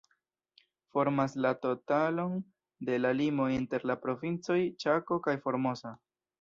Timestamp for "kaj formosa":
5.29-5.97